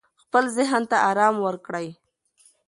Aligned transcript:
خپل 0.21 0.43
ذهن 0.57 0.83
ته 0.89 0.97
آرام 1.09 1.35
ورکړئ. 1.45 1.87